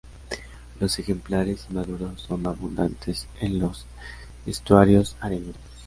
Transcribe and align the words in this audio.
Los 0.79 0.97
ejemplares 0.97 1.67
inmaduros 1.69 2.19
son 2.21 2.47
abundantes 2.47 3.27
en 3.39 3.59
los 3.59 3.85
estuarios 4.47 5.15
arenosos. 5.19 5.61